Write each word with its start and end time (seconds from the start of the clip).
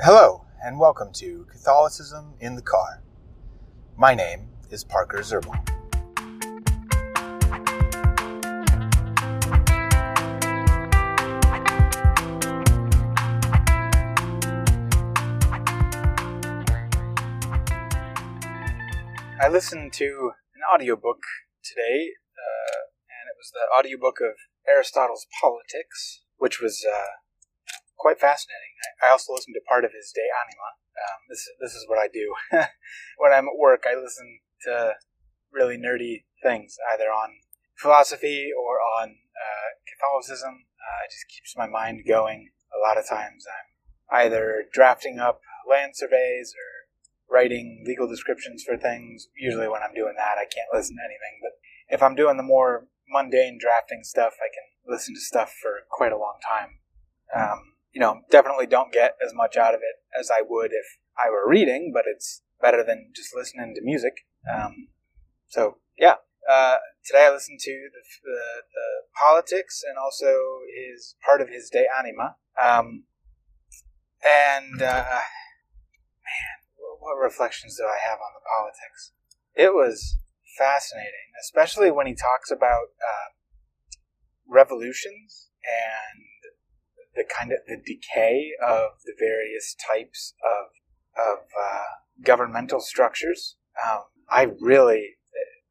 Hello, 0.00 0.44
and 0.60 0.80
welcome 0.80 1.12
to 1.12 1.46
Catholicism 1.48 2.34
in 2.40 2.56
the 2.56 2.62
Car. 2.62 3.00
My 3.96 4.12
name 4.12 4.48
is 4.68 4.82
Parker 4.82 5.18
Zurbuch. 5.18 5.54
I 19.40 19.48
listened 19.48 19.92
to 19.92 20.32
an 20.56 20.62
audiobook 20.74 21.22
today, 21.62 22.08
uh, 22.36 22.82
and 23.08 23.28
it 23.30 23.36
was 23.38 23.52
the 23.52 23.78
audiobook 23.78 24.18
of 24.20 24.34
Aristotle's 24.68 25.28
Politics, 25.40 26.24
which 26.36 26.60
was 26.60 26.84
uh, 26.84 27.06
quite 27.96 28.20
fascinating. 28.20 28.74
I 29.02 29.10
also 29.10 29.32
listened 29.32 29.54
to 29.54 29.68
part 29.68 29.84
of 29.84 29.92
his 29.92 30.12
De 30.14 30.22
Anima. 30.22 30.70
Um, 30.94 31.20
this 31.28 31.48
this 31.60 31.74
is 31.74 31.86
what 31.88 31.98
I 31.98 32.08
do 32.08 32.34
when 33.18 33.32
I'm 33.32 33.48
at 33.48 33.58
work. 33.58 33.84
I 33.86 33.96
listen 33.98 34.40
to 34.62 34.94
really 35.52 35.76
nerdy 35.76 36.24
things, 36.42 36.76
either 36.92 37.10
on 37.10 37.30
philosophy 37.76 38.50
or 38.52 38.78
on 39.00 39.10
uh, 39.10 39.68
Catholicism. 39.86 40.66
Uh, 40.78 41.00
it 41.04 41.10
just 41.10 41.28
keeps 41.28 41.56
my 41.56 41.66
mind 41.66 42.02
going. 42.06 42.50
A 42.74 42.80
lot 42.86 42.98
of 42.98 43.08
times, 43.08 43.44
I'm 43.46 44.24
either 44.26 44.64
drafting 44.72 45.18
up 45.18 45.40
land 45.68 45.92
surveys 45.94 46.54
or 46.54 46.84
writing 47.32 47.84
legal 47.86 48.06
descriptions 48.06 48.62
for 48.62 48.76
things. 48.76 49.28
Usually, 49.36 49.68
when 49.68 49.82
I'm 49.82 49.94
doing 49.94 50.14
that, 50.16 50.38
I 50.38 50.44
can't 50.44 50.72
listen 50.72 50.96
to 50.96 51.02
anything. 51.04 51.40
But 51.42 51.52
if 51.94 52.02
I'm 52.02 52.14
doing 52.14 52.36
the 52.36 52.42
more 52.42 52.86
mundane 53.08 53.58
drafting 53.60 54.02
stuff, 54.02 54.34
I 54.38 54.48
can 54.52 54.92
listen 54.92 55.14
to 55.14 55.20
stuff 55.20 55.54
for 55.60 55.86
quite 55.90 56.12
a 56.12 56.18
long 56.18 56.38
time. 56.46 56.78
Um, 57.34 57.73
you 57.94 58.00
know, 58.00 58.20
definitely 58.30 58.66
don't 58.66 58.92
get 58.92 59.14
as 59.24 59.32
much 59.32 59.56
out 59.56 59.72
of 59.72 59.80
it 59.80 60.18
as 60.18 60.28
I 60.30 60.42
would 60.46 60.72
if 60.72 60.98
I 61.16 61.30
were 61.30 61.48
reading, 61.48 61.92
but 61.94 62.04
it's 62.06 62.42
better 62.60 62.84
than 62.84 63.12
just 63.14 63.34
listening 63.34 63.72
to 63.76 63.82
music. 63.82 64.26
Um, 64.52 64.88
so, 65.48 65.78
yeah. 65.96 66.16
Uh, 66.50 66.76
today 67.06 67.26
I 67.26 67.32
listened 67.32 67.60
to 67.60 67.70
the, 67.70 68.02
the, 68.22 68.40
the, 68.74 68.86
politics 69.18 69.82
and 69.88 69.96
also 69.96 70.60
his 70.76 71.14
part 71.24 71.40
of 71.40 71.48
his 71.48 71.70
De 71.70 71.86
Anima. 71.98 72.36
Um, 72.60 73.04
and, 74.22 74.82
uh, 74.82 75.20
man, 76.20 76.58
what 76.98 77.14
reflections 77.16 77.76
do 77.78 77.84
I 77.84 77.96
have 78.06 78.18
on 78.18 78.34
the 78.34 78.44
politics? 78.44 79.12
It 79.54 79.72
was 79.72 80.18
fascinating, 80.58 81.32
especially 81.40 81.90
when 81.90 82.06
he 82.06 82.14
talks 82.14 82.50
about 82.50 82.92
uh, 83.00 83.30
revolutions 84.46 85.48
and 85.64 86.24
the 87.14 87.24
kind 87.24 87.52
of 87.52 87.58
the 87.66 87.76
decay 87.76 88.50
of 88.62 88.90
the 89.04 89.14
various 89.18 89.74
types 89.74 90.34
of 90.42 90.70
of 91.16 91.38
uh, 91.38 92.24
governmental 92.24 92.80
structures. 92.80 93.56
Um, 93.86 94.02
I 94.28 94.48
really, 94.60 95.16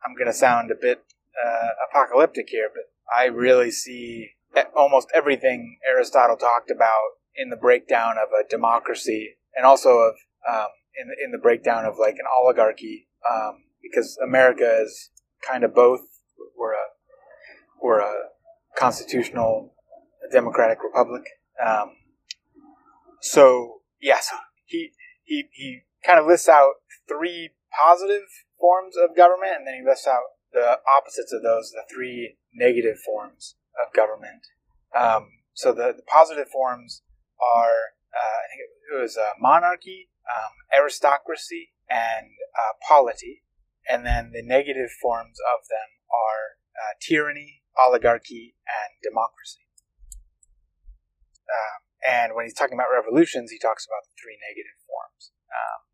I'm 0.05 0.15
going 0.15 0.27
to 0.27 0.33
sound 0.33 0.71
a 0.71 0.75
bit 0.79 1.03
uh, 1.43 1.67
apocalyptic 1.89 2.47
here, 2.49 2.69
but 2.73 2.83
I 3.15 3.25
really 3.25 3.71
see 3.71 4.31
almost 4.75 5.09
everything 5.13 5.77
Aristotle 5.87 6.37
talked 6.37 6.71
about 6.71 7.17
in 7.35 7.49
the 7.49 7.57
breakdown 7.57 8.15
of 8.17 8.29
a 8.29 8.47
democracy, 8.47 9.37
and 9.55 9.65
also 9.65 9.89
of 9.89 10.15
um, 10.49 10.67
in 10.99 11.07
in 11.23 11.31
the 11.31 11.37
breakdown 11.37 11.85
of 11.85 11.97
like 11.97 12.15
an 12.15 12.25
oligarchy, 12.39 13.07
um, 13.29 13.63
because 13.81 14.17
America 14.23 14.81
is 14.81 15.09
kind 15.47 15.63
of 15.63 15.73
both. 15.73 16.01
We're 16.57 16.73
a 16.73 16.85
we're 17.81 17.99
a 17.99 18.13
constitutional 18.77 19.72
democratic 20.31 20.79
republic. 20.83 21.23
Um, 21.63 21.91
so 23.21 23.81
yeah, 24.01 24.19
so 24.19 24.35
he 24.65 24.91
he 25.23 25.45
he 25.51 25.81
kind 26.05 26.19
of 26.19 26.25
lists 26.25 26.49
out 26.49 26.73
three 27.07 27.51
positive 27.71 28.27
forms 28.59 28.95
of 28.97 29.15
government, 29.15 29.57
and 29.57 29.67
then 29.67 29.75
he 29.75 29.87
lists 29.87 30.07
out 30.07 30.23
the 30.53 30.77
opposites 30.95 31.33
of 31.33 31.41
those, 31.41 31.71
the 31.71 31.83
three 31.93 32.37
negative 32.53 32.99
forms 32.99 33.55
of 33.81 33.93
government. 33.93 34.47
Um, 34.97 35.27
so 35.53 35.73
the, 35.73 35.93
the 35.95 36.03
positive 36.03 36.49
forms 36.49 37.01
are, 37.41 37.97
uh, 38.13 38.37
I 38.39 38.45
think 38.49 38.61
it, 38.61 39.01
was 39.01 39.17
uh, 39.17 39.33
monarchy, 39.39 40.09
um, 40.29 40.53
aristocracy, 40.77 41.73
and 41.89 42.27
uh, 42.53 42.73
polity. 42.87 43.43
And 43.89 44.05
then 44.05 44.31
the 44.31 44.43
negative 44.43 44.91
forms 45.01 45.37
of 45.53 45.67
them 45.67 45.89
are 46.13 46.61
uh, 46.77 46.93
tyranny, 47.01 47.63
oligarchy, 47.77 48.55
and 48.67 49.01
democracy. 49.01 49.62
Um, 51.53 51.79
and 52.01 52.27
when 52.33 52.45
he's 52.45 52.57
talking 52.57 52.73
about 52.73 52.89
revolutions, 52.89 53.53
he 53.53 53.61
talks 53.61 53.85
about 53.85 54.03
the 54.09 54.17
three 54.17 54.35
negative 54.41 54.81
forms 54.89 55.31
um, 55.53 55.85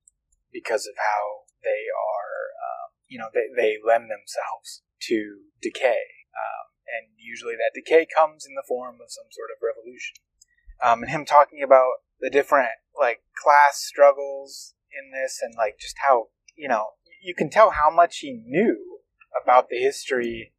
because 0.49 0.87
of 0.87 0.95
how 0.95 1.51
they 1.61 1.91
are, 1.91 2.33
um, 2.55 2.87
you 3.11 3.19
know, 3.19 3.27
they, 3.35 3.51
they 3.51 3.77
lend 3.83 4.07
themselves 4.07 4.81
to 5.11 5.51
decay. 5.61 6.31
Um, 6.31 6.65
and 6.87 7.03
usually 7.19 7.59
that 7.59 7.75
decay 7.75 8.07
comes 8.07 8.47
in 8.47 8.55
the 8.55 8.65
form 8.65 9.03
of 9.03 9.11
some 9.11 9.27
sort 9.29 9.51
of 9.51 9.61
revolution. 9.61 10.17
Um, 10.81 11.03
and 11.03 11.11
him 11.11 11.25
talking 11.25 11.61
about 11.61 12.07
the 12.19 12.29
different, 12.29 12.79
like, 12.97 13.21
class 13.35 13.83
struggles 13.83 14.73
in 14.89 15.11
this 15.11 15.39
and, 15.43 15.53
like, 15.57 15.77
just 15.77 15.97
how, 16.07 16.29
you 16.55 16.67
know, 16.67 16.95
you 17.21 17.35
can 17.35 17.49
tell 17.49 17.71
how 17.71 17.91
much 17.91 18.19
he 18.19 18.31
knew 18.31 19.01
about 19.43 19.69
the 19.69 19.77
history 19.77 20.53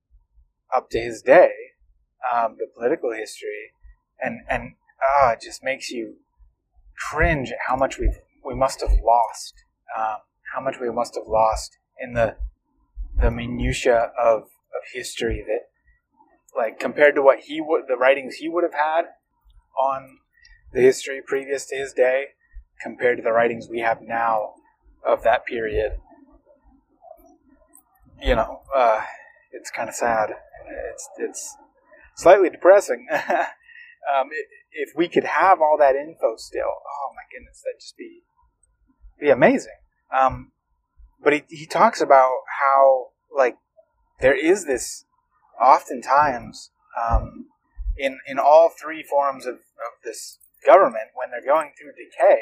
up 0.75 0.91
to 0.91 1.01
his 1.01 1.23
day, 1.23 1.51
um, 2.31 2.57
the 2.59 2.69
political 2.73 3.13
history, 3.13 3.73
and 4.21 4.41
and 4.49 4.75
ah, 5.03 5.33
it 5.33 5.41
just 5.41 5.63
makes 5.63 5.91
you 5.91 6.17
cringe 7.11 7.51
at 7.51 7.59
how 7.69 7.77
much 7.77 7.99
we 7.99 8.13
we 8.45 8.55
must 8.55 8.81
have 8.81 8.93
lost, 9.03 9.55
um, 9.97 10.19
how 10.55 10.61
much 10.61 10.77
we 10.81 10.91
must 10.91 11.15
have 11.15 11.27
lost 11.27 11.79
in 11.99 12.15
the 12.15 12.37
the 13.21 13.31
minutia 13.31 14.13
of 14.19 14.43
of 14.43 14.83
history 14.93 15.45
that, 15.47 15.69
like, 16.57 16.79
compared 16.79 17.15
to 17.15 17.23
what 17.23 17.41
he 17.41 17.61
would 17.61 17.83
the 17.89 17.97
writings 17.97 18.37
he 18.37 18.49
would 18.49 18.65
have 18.65 18.75
had 18.75 19.07
on 19.79 20.19
the 20.73 20.81
history 20.81 21.21
previous 21.27 21.67
to 21.67 21.77
his 21.77 21.93
day, 21.93 22.27
compared 22.83 23.17
to 23.19 23.23
the 23.23 23.33
writings 23.33 23.69
we 23.69 23.81
have 23.81 24.01
now 24.03 24.55
of 25.05 25.23
that 25.23 25.45
period. 25.47 25.93
You 28.23 28.37
know, 28.37 28.63
uh, 28.75 29.03
it's 29.53 29.71
kind 29.71 29.89
of 29.89 29.95
sad. 29.95 30.31
It's 30.93 31.09
it's 31.19 31.57
slightly 32.17 32.51
depressing. 32.51 33.07
um, 34.09 34.29
if 34.73 34.91
we 34.97 35.09
could 35.09 35.25
have 35.25 35.61
all 35.61 35.77
that 35.79 35.97
info 35.97 36.37
still, 36.37 36.69
oh 36.69 37.13
my 37.15 37.23
goodness, 37.33 37.63
that'd 37.65 37.81
just 37.81 37.97
be 37.97 38.23
be 39.19 39.31
amazing. 39.31 39.79
Um, 40.17 40.53
but 41.23 41.33
he 41.33 41.43
he 41.49 41.67
talks 41.67 42.01
about 42.01 42.39
how 42.61 43.09
like 43.35 43.57
there 44.21 44.37
is 44.37 44.65
this 44.65 45.05
oftentimes 45.61 46.71
um, 47.01 47.47
in 47.97 48.19
in 48.27 48.39
all 48.39 48.71
three 48.71 49.03
forms 49.03 49.47
of, 49.47 49.55
of 49.55 49.93
this 50.05 50.39
government 50.67 51.11
when 51.15 51.31
they're 51.31 51.45
going 51.45 51.73
through 51.79 51.93
decay, 51.93 52.41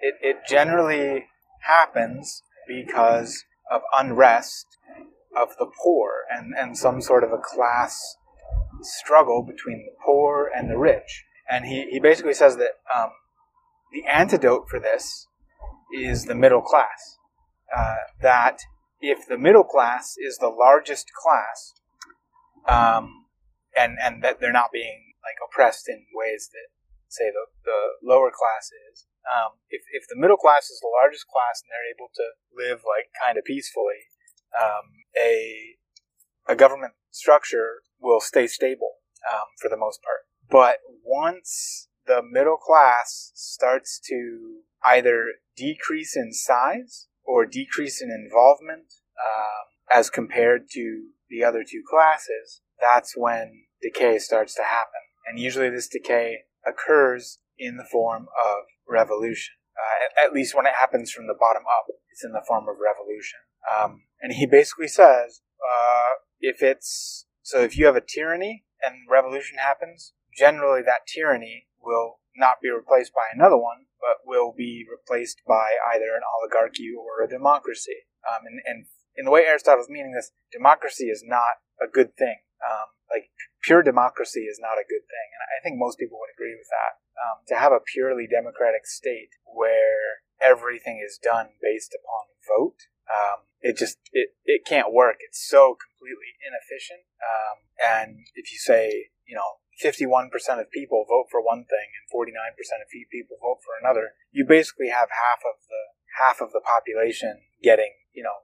it, 0.00 0.14
it 0.20 0.36
generally 0.48 1.26
happens 1.60 2.42
because 2.66 3.44
of 3.70 3.82
unrest 3.96 4.66
of 5.36 5.50
the 5.58 5.66
poor 5.82 6.10
and, 6.30 6.54
and 6.58 6.76
some 6.76 7.00
sort 7.00 7.24
of 7.24 7.32
a 7.32 7.38
class 7.38 8.16
struggle 8.84 9.42
between 9.42 9.84
the 9.86 9.92
poor 10.04 10.50
and 10.54 10.70
the 10.70 10.78
rich. 10.78 11.24
And 11.50 11.64
he, 11.64 11.88
he 11.90 12.00
basically 12.00 12.34
says 12.34 12.56
that 12.56 12.72
um, 12.94 13.10
the 13.92 14.04
antidote 14.10 14.68
for 14.68 14.80
this 14.80 15.26
is 15.94 16.24
the 16.24 16.34
middle 16.34 16.62
class. 16.62 17.18
Uh, 17.74 17.96
that 18.20 18.60
if 19.00 19.26
the 19.26 19.38
middle 19.38 19.64
class 19.64 20.14
is 20.18 20.38
the 20.38 20.48
largest 20.48 21.10
class, 21.12 21.72
um, 22.68 23.26
and 23.76 23.96
and 24.02 24.22
that 24.22 24.40
they're 24.40 24.52
not 24.52 24.72
being 24.72 25.14
like 25.24 25.36
oppressed 25.44 25.88
in 25.88 26.04
ways 26.14 26.48
that 26.52 26.68
say 27.08 27.30
the, 27.30 27.46
the 27.64 28.06
lower 28.06 28.30
class 28.30 28.70
is, 28.90 29.06
um, 29.24 29.52
if 29.70 29.82
if 29.92 30.04
the 30.08 30.16
middle 30.16 30.36
class 30.36 30.70
is 30.70 30.80
the 30.80 30.92
largest 31.00 31.26
class 31.28 31.62
and 31.62 31.70
they're 31.72 31.92
able 31.92 32.10
to 32.14 32.36
live 32.54 32.84
like 32.84 33.08
kind 33.16 33.38
of 33.38 33.44
peacefully, 33.44 34.08
um, 34.60 34.84
a 35.16 35.76
a 36.48 36.54
government 36.54 36.92
structure 37.10 37.82
will 38.02 38.20
stay 38.20 38.46
stable 38.46 38.94
um, 39.30 39.46
for 39.60 39.68
the 39.68 39.76
most 39.76 40.00
part. 40.02 40.20
But 40.50 40.78
once 41.04 41.88
the 42.06 42.22
middle 42.22 42.56
class 42.56 43.32
starts 43.34 44.00
to 44.08 44.60
either 44.84 45.24
decrease 45.56 46.16
in 46.16 46.32
size 46.32 47.08
or 47.24 47.46
decrease 47.46 48.02
in 48.02 48.10
involvement 48.10 48.92
um, 49.20 49.64
as 49.90 50.10
compared 50.10 50.68
to 50.70 51.04
the 51.30 51.44
other 51.44 51.64
two 51.68 51.82
classes, 51.88 52.60
that's 52.80 53.14
when 53.16 53.64
decay 53.80 54.18
starts 54.18 54.54
to 54.54 54.62
happen. 54.62 55.00
And 55.26 55.38
usually 55.38 55.70
this 55.70 55.88
decay 55.88 56.40
occurs 56.66 57.38
in 57.58 57.76
the 57.76 57.86
form 57.90 58.26
of 58.44 58.64
revolution. 58.88 59.54
Uh, 59.76 60.26
at 60.26 60.32
least 60.32 60.54
when 60.54 60.66
it 60.66 60.74
happens 60.78 61.10
from 61.10 61.26
the 61.26 61.36
bottom 61.38 61.62
up, 61.62 61.86
it's 62.10 62.24
in 62.24 62.32
the 62.32 62.44
form 62.46 62.64
of 62.68 62.76
revolution. 62.82 63.38
Um, 63.74 64.02
and 64.20 64.32
he 64.32 64.46
basically 64.46 64.88
says, 64.88 65.40
uh, 65.62 66.12
if 66.40 66.62
it's 66.62 67.26
so, 67.42 67.60
if 67.60 67.76
you 67.76 67.86
have 67.86 67.96
a 67.96 68.00
tyranny 68.00 68.64
and 68.82 68.94
revolution 69.10 69.58
happens, 69.58 70.12
generally 70.36 70.82
that 70.82 71.06
tyranny 71.06 71.66
will 71.80 72.20
not 72.36 72.62
be 72.62 72.70
replaced 72.70 73.12
by 73.12 73.28
another 73.34 73.58
one, 73.58 73.86
but 74.00 74.24
will 74.24 74.54
be 74.56 74.86
replaced 74.90 75.42
by 75.46 75.76
either 75.94 76.16
an 76.16 76.22
oligarchy 76.24 76.90
or 76.94 77.24
a 77.24 77.28
democracy. 77.28 78.08
Um, 78.22 78.46
and, 78.46 78.60
and 78.64 78.86
in 79.16 79.24
the 79.24 79.30
way 79.30 79.44
Aristotle's 79.44 79.90
meaning 79.90 80.12
this, 80.12 80.32
democracy 80.50 81.06
is 81.06 81.22
not 81.26 81.60
a 81.82 81.90
good 81.90 82.16
thing. 82.16 82.38
Um, 82.62 82.88
like 83.10 83.28
pure 83.62 83.82
democracy 83.82 84.46
is 84.46 84.58
not 84.62 84.78
a 84.78 84.88
good 84.88 85.04
thing, 85.04 85.28
and 85.34 85.42
I 85.42 85.60
think 85.62 85.76
most 85.76 85.98
people 85.98 86.18
would 86.18 86.32
agree 86.32 86.56
with 86.56 86.70
that. 86.70 87.02
Um, 87.18 87.44
to 87.48 87.54
have 87.58 87.72
a 87.72 87.84
purely 87.84 88.26
democratic 88.26 88.86
state 88.86 89.36
where 89.44 90.24
everything 90.40 91.02
is 91.04 91.18
done 91.22 91.58
based 91.60 91.92
upon 91.92 92.32
vote, 92.48 92.88
um, 93.10 93.44
it 93.60 93.76
just 93.76 93.98
it, 94.12 94.30
it 94.44 94.64
can't 94.64 94.92
work. 94.92 95.16
It's 95.20 95.44
so 95.44 95.76
completely 96.02 96.34
inefficient. 96.42 97.06
Um, 97.22 97.56
and 97.78 98.10
if 98.34 98.50
you 98.50 98.58
say 98.58 99.14
you 99.22 99.38
know 99.38 99.62
51% 99.78 100.34
of 100.58 100.70
people 100.74 101.06
vote 101.06 101.30
for 101.30 101.38
one 101.38 101.62
thing 101.70 101.88
and 101.94 102.04
49% 102.10 102.26
of 102.82 102.90
people 102.90 103.38
vote 103.38 103.62
for 103.62 103.78
another, 103.78 104.18
you 104.34 104.44
basically 104.44 104.90
have 104.90 105.08
half 105.14 105.46
of 105.46 105.62
the 105.70 105.82
half 106.18 106.42
of 106.42 106.50
the 106.50 106.60
population 106.60 107.46
getting 107.62 107.94
you 108.12 108.22
know 108.26 108.42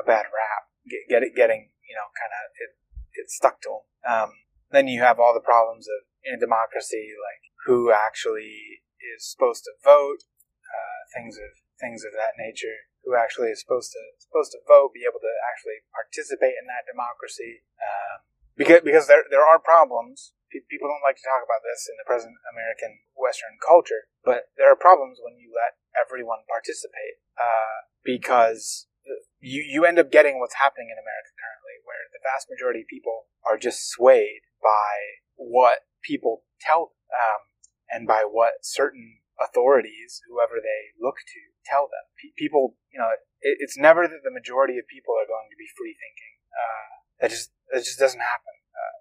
a 0.00 0.04
bad 0.04 0.24
rap, 0.32 0.72
get, 0.88 1.04
get 1.08 1.22
it 1.22 1.36
getting 1.36 1.68
you 1.84 1.94
know 1.94 2.08
kind 2.16 2.32
of 2.32 2.48
it 2.56 2.72
it's 3.20 3.36
stuck 3.36 3.60
to 3.62 3.68
them. 3.68 3.84
Um, 4.08 4.30
then 4.72 4.88
you 4.88 5.04
have 5.04 5.20
all 5.20 5.36
the 5.36 5.44
problems 5.44 5.86
of 5.86 6.08
in 6.24 6.34
a 6.34 6.40
democracy, 6.40 7.12
like 7.20 7.44
who 7.68 7.92
actually 7.92 8.80
is 8.98 9.28
supposed 9.28 9.62
to 9.64 9.76
vote, 9.84 10.24
uh, 10.64 11.00
things 11.14 11.36
of 11.36 11.52
things 11.78 12.02
of 12.02 12.12
that 12.16 12.40
nature. 12.40 12.88
Who 13.04 13.12
actually 13.12 13.52
is 13.52 13.60
supposed 13.60 13.92
to 13.92 14.02
supposed 14.16 14.56
to 14.56 14.64
vote, 14.64 14.96
be 14.96 15.04
able 15.04 15.20
to 15.20 15.34
actually 15.44 15.84
participate 15.92 16.56
in 16.56 16.64
that 16.72 16.88
democracy? 16.88 17.64
Um, 17.80 18.24
because 18.56 18.80
because 18.80 19.06
there 19.06 19.28
there 19.28 19.44
are 19.44 19.60
problems. 19.60 20.32
People 20.48 20.86
don't 20.86 21.02
like 21.02 21.18
to 21.18 21.26
talk 21.26 21.42
about 21.42 21.66
this 21.66 21.90
in 21.90 21.98
the 21.98 22.06
present 22.06 22.38
American 22.46 23.02
Western 23.18 23.58
culture, 23.58 24.06
but 24.22 24.54
there 24.54 24.70
are 24.70 24.78
problems 24.78 25.18
when 25.18 25.34
you 25.34 25.50
let 25.50 25.74
everyone 25.98 26.46
participate. 26.46 27.18
Uh, 27.34 27.90
because 28.06 28.86
you 29.40 29.60
you 29.66 29.84
end 29.84 29.98
up 29.98 30.14
getting 30.14 30.38
what's 30.38 30.56
happening 30.56 30.88
in 30.88 30.96
America 30.96 31.34
currently, 31.34 31.82
where 31.82 32.06
the 32.14 32.22
vast 32.22 32.46
majority 32.48 32.86
of 32.86 32.88
people 32.88 33.26
are 33.42 33.58
just 33.58 33.90
swayed 33.90 34.46
by 34.62 35.20
what 35.36 35.84
people 36.02 36.44
tell 36.60 36.94
them 37.10 37.14
um, 37.14 37.40
and 37.90 38.06
by 38.06 38.24
what 38.24 38.62
certain 38.62 39.20
authorities, 39.40 40.22
whoever 40.28 40.60
they 40.62 40.94
look 41.00 41.16
to, 41.26 41.40
tell 41.64 41.90
them. 41.90 42.04
P- 42.20 42.36
people, 42.36 42.76
you 42.94 43.02
know, 43.02 43.10
it, 43.42 43.58
it's 43.58 43.74
never 43.74 44.06
that 44.06 44.22
the 44.22 44.30
majority 44.30 44.78
of 44.78 44.86
people 44.86 45.18
are 45.18 45.26
going 45.26 45.50
to 45.50 45.58
be 45.58 45.66
free 45.74 45.98
thinking. 45.98 46.34
Uh, 46.54 46.94
that 47.18 47.30
just 47.34 47.50
that 47.74 47.82
just 47.82 47.98
doesn't 47.98 48.22
happen. 48.22 48.54
Uh, 48.70 48.98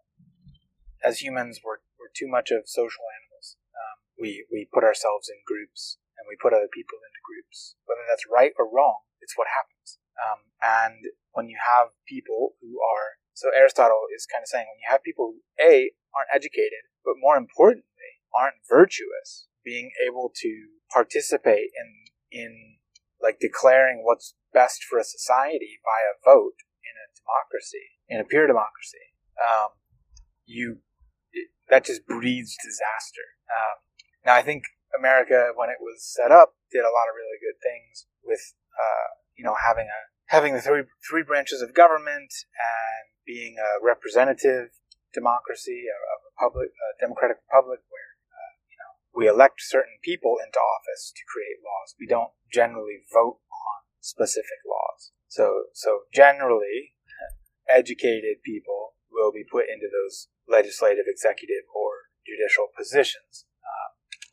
as 1.05 1.21
humans, 1.21 1.61
we're 1.61 1.85
we're 2.01 2.11
too 2.17 2.25
much 2.25 2.49
of 2.49 2.65
social 2.65 3.05
animals. 3.21 3.61
Um, 3.77 3.97
we 4.17 4.49
we 4.49 4.65
put 4.73 4.81
ourselves 4.81 5.29
in 5.29 5.37
groups 5.45 6.01
and 6.17 6.25
we 6.25 6.33
put 6.41 6.57
other 6.57 6.73
people 6.73 6.97
into 6.97 7.21
groups. 7.21 7.77
Whether 7.85 8.01
that's 8.09 8.25
right 8.25 8.57
or 8.57 8.65
wrong, 8.65 9.05
it's 9.21 9.37
what 9.37 9.53
happens. 9.53 10.01
Um, 10.17 10.49
and 10.61 11.13
when 11.33 11.49
you 11.49 11.57
have 11.57 11.93
people 12.05 12.57
who 12.61 12.77
are, 12.77 13.21
so 13.33 13.49
Aristotle 13.49 14.05
is 14.13 14.29
kind 14.29 14.45
of 14.45 14.49
saying, 14.49 14.69
when 14.69 14.81
you 14.81 14.89
have 14.89 15.01
people 15.01 15.33
who, 15.33 15.41
A, 15.57 15.89
aren't 16.13 16.33
educated, 16.33 16.85
but 17.03 17.17
more 17.17 17.35
importantly, 17.35 18.21
aren't 18.29 18.61
virtuous, 18.69 19.49
being 19.65 19.89
able 20.05 20.31
to 20.41 20.51
participate 20.93 21.73
in, 21.73 21.89
in 22.29 22.77
like 23.23 23.39
declaring 23.39 24.03
what's 24.03 24.35
best 24.53 24.83
for 24.83 24.99
a 24.99 25.03
society 25.03 25.79
by 25.83 26.03
a 26.03 26.19
vote 26.21 26.59
in 26.83 26.93
a 26.93 27.07
democracy, 27.15 27.87
in 28.07 28.19
a 28.19 28.27
pure 28.27 28.45
democracy, 28.45 29.15
um, 29.39 29.71
you, 30.45 30.83
it, 31.31 31.49
that 31.69 31.85
just 31.85 32.05
breeds 32.05 32.57
disaster. 32.59 33.25
Um, 33.47 33.75
now, 34.25 34.35
I 34.35 34.43
think 34.43 34.63
America, 34.91 35.55
when 35.55 35.69
it 35.69 35.79
was 35.79 36.03
set 36.03 36.31
up, 36.31 36.55
did 36.69 36.83
a 36.83 36.93
lot 36.93 37.07
of 37.09 37.15
really 37.15 37.39
good 37.39 37.57
things 37.63 38.05
with 38.23 38.53
uh, 38.73 39.09
you 39.35 39.43
know, 39.43 39.55
having 39.57 39.85
a 39.85 40.01
having 40.25 40.53
the 40.53 40.61
three 40.61 40.83
three 41.07 41.23
branches 41.23 41.61
of 41.61 41.73
government 41.73 42.31
and 42.57 43.03
being 43.25 43.57
a 43.57 43.83
representative 43.83 44.69
democracy, 45.13 45.85
a, 45.89 45.97
a 45.97 46.15
republic, 46.33 46.69
a 46.73 46.89
democratic 47.01 47.37
republic, 47.49 47.79
where 47.89 48.09
we 49.15 49.29
elect 49.29 49.61
certain 49.61 50.01
people 50.01 50.41
into 50.41 50.57
office 50.57 51.13
to 51.13 51.23
create 51.29 51.61
laws. 51.61 51.93
We 51.99 52.09
don't 52.09 52.33
generally 52.49 53.05
vote 53.13 53.39
on 53.45 53.77
specific 54.01 54.65
laws. 54.65 55.13
So 55.29 55.69
so 55.73 56.09
generally, 56.13 56.97
educated 57.69 58.41
people 58.43 58.97
will 59.13 59.31
be 59.31 59.45
put 59.45 59.69
into 59.69 59.87
those 59.87 60.27
legislative, 60.49 61.05
executive, 61.07 61.69
or 61.69 62.09
judicial 62.25 62.73
positions. 62.73 63.45
Uh, 63.61 63.89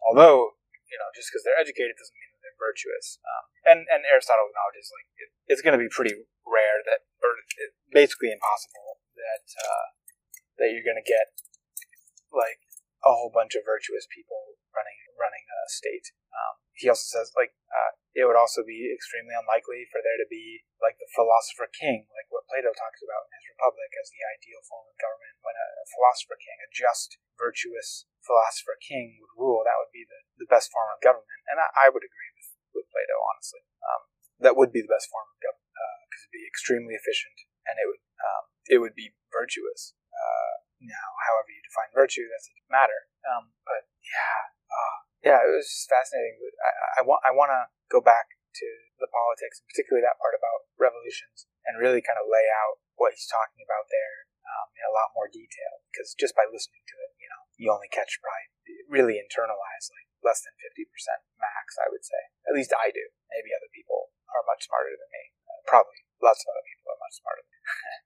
although 0.08 0.56
you 0.90 0.98
know, 0.98 1.08
just 1.14 1.30
because 1.30 1.46
they're 1.46 1.60
educated 1.60 1.94
doesn't 1.94 2.18
mean 2.18 2.34
that 2.34 2.40
they're 2.42 2.58
virtuous. 2.58 3.22
Um, 3.22 3.44
and 3.68 3.80
and 3.86 4.02
Aristotle 4.10 4.50
acknowledges 4.50 4.90
like 4.90 5.08
it, 5.22 5.30
it's 5.46 5.62
going 5.62 5.76
to 5.76 5.82
be 5.82 5.92
pretty 5.92 6.16
rare 6.42 6.82
that, 6.88 7.06
or 7.22 7.38
basically 7.94 8.34
impossible 8.34 8.98
that 9.14 9.46
uh, 9.60 9.86
that 10.58 10.74
you're 10.74 10.84
going 10.84 10.98
to 10.98 11.06
get 11.06 11.30
like 12.34 12.58
a 13.06 13.14
whole 13.14 13.30
bunch 13.30 13.54
of 13.54 13.62
virtuous 13.62 14.04
people 14.10 14.59
running 14.74 14.98
running 15.18 15.44
a 15.44 15.58
state. 15.68 16.12
Um, 16.32 16.54
he 16.74 16.88
also 16.88 17.04
says 17.04 17.34
like 17.36 17.52
uh, 17.68 17.92
it 18.16 18.24
would 18.26 18.38
also 18.38 18.64
be 18.64 18.90
extremely 18.90 19.36
unlikely 19.36 19.86
for 19.92 20.00
there 20.00 20.18
to 20.18 20.28
be 20.30 20.64
like 20.80 20.96
the 20.98 21.10
philosopher 21.14 21.68
king, 21.70 22.08
like 22.16 22.26
what 22.32 22.48
Plato 22.48 22.72
talks 22.74 23.04
about 23.04 23.28
in 23.28 23.38
his 23.38 23.52
Republic 23.54 23.90
as 24.00 24.08
the 24.10 24.24
ideal 24.24 24.62
form 24.66 24.88
of 24.88 24.96
government. 24.98 25.36
When 25.44 25.54
a, 25.54 25.68
a 25.82 25.86
philosopher 25.92 26.38
king, 26.40 26.56
a 26.64 26.68
just, 26.72 27.20
virtuous 27.38 28.08
philosopher 28.24 28.76
king 28.80 29.20
would 29.20 29.34
rule, 29.36 29.62
that 29.64 29.78
would 29.80 29.94
be 29.94 30.04
the, 30.04 30.20
the 30.42 30.50
best 30.50 30.68
form 30.72 30.90
of 30.92 31.04
government. 31.04 31.40
And 31.48 31.60
I, 31.60 31.68
I 31.76 31.86
would 31.92 32.02
agree 32.02 32.32
with 32.34 32.48
with 32.74 32.86
Plato, 32.90 33.16
honestly. 33.34 33.62
Um, 33.82 34.02
that 34.40 34.56
would 34.56 34.72
be 34.72 34.80
the 34.80 34.90
best 34.90 35.12
form 35.12 35.28
of 35.28 35.38
government 35.38 35.74
because 36.08 36.24
uh, 36.24 36.26
it'd 36.26 36.38
be 36.40 36.46
extremely 36.48 36.96
efficient 36.96 37.36
and 37.68 37.76
it 37.76 37.86
would 37.86 38.02
um, 38.20 38.44
it 38.66 38.78
would 38.82 38.96
be 38.96 39.14
virtuous. 39.30 39.94
Uh, 40.10 40.54
now, 40.80 41.08
however 41.28 41.52
you 41.52 41.60
define 41.60 41.92
virtue, 41.92 42.24
that's 42.28 42.48
a 42.48 42.56
matter. 42.72 43.00
Um, 43.28 43.52
but 43.68 43.84
yeah, 44.00 44.40
uh, 44.68 44.96
yeah, 45.20 45.40
it 45.44 45.49
was 45.60 45.68
just 45.68 45.92
fascinating. 45.92 46.40
I, 46.40 47.00
I 47.00 47.02
want 47.04 47.20
I 47.28 47.32
want 47.36 47.52
to 47.52 47.68
go 47.92 48.00
back 48.00 48.32
to 48.32 48.68
the 48.96 49.12
politics, 49.12 49.60
and 49.60 49.68
particularly 49.68 50.02
that 50.02 50.16
part 50.16 50.32
about 50.32 50.66
revolutions, 50.80 51.44
and 51.68 51.76
really 51.76 52.00
kind 52.00 52.16
of 52.16 52.26
lay 52.26 52.48
out 52.48 52.80
what 52.96 53.12
he's 53.12 53.28
talking 53.28 53.60
about 53.60 53.86
there 53.92 54.16
um, 54.48 54.68
in 54.74 54.84
a 54.88 54.96
lot 54.96 55.12
more 55.12 55.28
detail. 55.28 55.84
Because 55.92 56.16
just 56.16 56.32
by 56.32 56.48
listening 56.48 56.82
to 56.88 56.96
it, 57.04 57.12
you 57.20 57.28
know, 57.28 57.42
you 57.60 57.68
only 57.68 57.92
catch 57.92 58.16
probably 58.24 58.48
really 58.88 59.16
internalize 59.20 59.86
like 59.92 60.08
less 60.20 60.42
than 60.44 60.52
50% 60.58 60.84
max, 61.38 61.78
I 61.80 61.88
would 61.88 62.04
say. 62.04 62.20
At 62.48 62.56
least 62.56 62.74
I 62.74 62.92
do. 62.92 63.04
Maybe 63.30 63.54
other 63.54 63.70
people 63.72 64.12
are 64.34 64.44
much 64.44 64.66
smarter 64.66 64.92
than 64.96 65.10
me. 65.12 65.24
Uh, 65.46 65.60
probably 65.68 66.00
lots 66.20 66.42
of 66.44 66.52
other 66.52 66.66
people 66.66 66.92
are 66.92 67.00
much 67.00 67.16
smarter 67.16 67.44
than 67.46 67.54
me. 67.54 67.60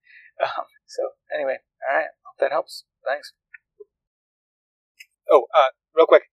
um, 0.46 0.66
so, 0.87 1.02
anyway, 1.32 1.58
all 1.82 1.94
right. 1.96 2.12
Hope 2.23 2.38
that 2.38 2.52
helps. 2.54 2.84
Thanks. 3.02 3.32
Oh, 5.30 5.49
uh, 5.56 5.73
real 5.96 6.06
quick, 6.06 6.28